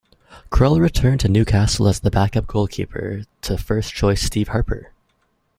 [0.51, 4.93] Krul returned to Newcastle as the backup goalkeeper to first choice Steve Harper.